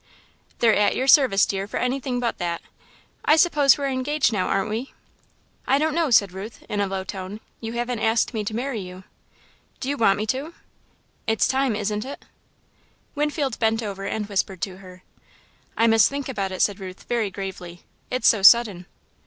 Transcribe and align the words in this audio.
"They're 0.57 0.73
at 0.73 0.95
your 0.95 1.05
service, 1.05 1.45
dear, 1.45 1.67
for 1.67 1.77
anything 1.77 2.19
but 2.19 2.39
that. 2.39 2.63
I 3.23 3.35
suppose 3.35 3.77
we're 3.77 3.89
engaged 3.91 4.33
now, 4.33 4.47
aren't 4.47 4.71
we?" 4.71 4.95
"I 5.67 5.77
don't 5.77 5.93
know," 5.93 6.09
said 6.09 6.31
Ruth, 6.31 6.63
in 6.67 6.81
a 6.81 6.87
low 6.87 7.03
tone; 7.03 7.39
"you 7.59 7.73
haven't 7.73 7.99
asked 7.99 8.33
me 8.33 8.43
to 8.45 8.55
marry 8.55 8.79
you." 8.81 9.03
"Do 9.79 9.89
you 9.89 9.97
want 9.97 10.17
me 10.17 10.25
to?" 10.25 10.55
"It's 11.27 11.47
time, 11.47 11.75
isn't 11.75 12.03
it?" 12.03 12.25
Winfield 13.13 13.59
bent 13.59 13.83
over 13.83 14.05
and 14.05 14.25
whispered 14.27 14.59
to 14.63 14.77
her. 14.77 15.03
"I 15.77 15.85
must 15.85 16.09
think 16.09 16.27
about 16.27 16.51
it," 16.51 16.63
said 16.63 16.79
Ruth, 16.79 17.03
very 17.03 17.29
gravely, 17.29 17.83
"it's 18.09 18.27
so 18.27 18.41
sudden." 18.41 18.87